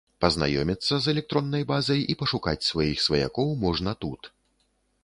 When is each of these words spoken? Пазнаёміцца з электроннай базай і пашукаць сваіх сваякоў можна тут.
Пазнаёміцца 0.23 0.93
з 1.03 1.13
электроннай 1.13 1.67
базай 1.73 2.01
і 2.15 2.17
пашукаць 2.23 2.67
сваіх 2.71 3.07
сваякоў 3.11 3.57
можна 3.67 3.91
тут. 4.07 4.21